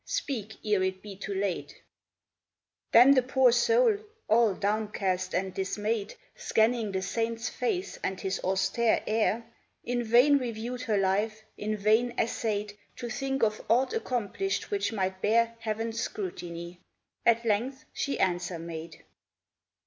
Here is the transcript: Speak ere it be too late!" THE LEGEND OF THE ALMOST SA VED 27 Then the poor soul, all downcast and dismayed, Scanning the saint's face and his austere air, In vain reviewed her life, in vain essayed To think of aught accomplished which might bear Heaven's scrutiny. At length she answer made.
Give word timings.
Speak 0.07 0.55
ere 0.65 0.81
it 0.81 1.03
be 1.03 1.15
too 1.15 1.35
late!" 1.35 1.75
THE 2.91 2.97
LEGEND 2.97 3.19
OF 3.19 3.27
THE 3.27 3.33
ALMOST 3.39 3.63
SA 3.63 3.73
VED 3.73 3.79
27 3.83 4.01
Then 4.01 4.01
the 4.01 4.01
poor 4.01 4.11
soul, 4.31 4.35
all 4.35 4.53
downcast 4.55 5.35
and 5.35 5.53
dismayed, 5.53 6.15
Scanning 6.35 6.91
the 6.91 7.01
saint's 7.03 7.49
face 7.49 7.99
and 8.03 8.19
his 8.19 8.39
austere 8.39 9.03
air, 9.05 9.45
In 9.83 10.03
vain 10.03 10.39
reviewed 10.39 10.81
her 10.81 10.97
life, 10.97 11.43
in 11.55 11.77
vain 11.77 12.15
essayed 12.17 12.75
To 12.95 13.11
think 13.11 13.43
of 13.43 13.63
aught 13.69 13.93
accomplished 13.93 14.71
which 14.71 14.91
might 14.91 15.21
bear 15.21 15.55
Heaven's 15.59 15.99
scrutiny. 15.99 16.79
At 17.23 17.45
length 17.45 17.85
she 17.93 18.19
answer 18.19 18.57
made. 18.57 19.03